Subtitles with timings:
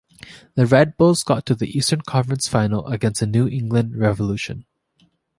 [0.55, 4.65] The Red Bulls got to the Eastern Conference Final against the New England Revolution.